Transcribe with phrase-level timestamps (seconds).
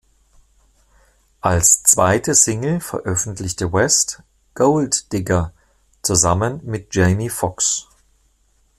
[1.41, 4.23] Als zweite Single veröffentlichte West
[4.55, 5.53] "Gold Digger",
[6.01, 7.85] zusammen mit Jamie Foxx.